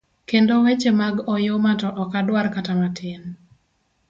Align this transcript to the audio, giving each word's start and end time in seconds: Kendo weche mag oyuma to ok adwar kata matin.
Kendo 0.29 0.53
weche 0.65 0.91
mag 1.01 1.15
oyuma 1.33 1.71
to 1.81 1.87
ok 2.01 2.11
adwar 2.19 2.47
kata 2.55 2.73
matin. 2.81 3.21